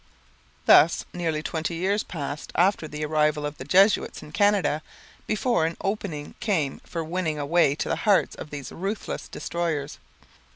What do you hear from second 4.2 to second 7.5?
in Canada before an opening came for winning a